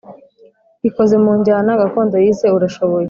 ikoze 0.87 1.15
mu 1.23 1.31
njyana 1.39 1.79
gakondo 1.81 2.15
yise 2.23 2.45
Urashoboye 2.57 2.99